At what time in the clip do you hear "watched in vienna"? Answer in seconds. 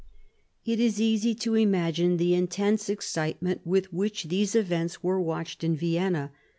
5.21-6.31